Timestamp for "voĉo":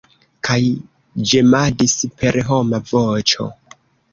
2.95-3.51